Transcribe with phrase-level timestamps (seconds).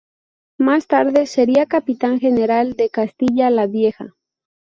[0.57, 4.15] Más tarde sería Capitán General de Castilla la Vieja.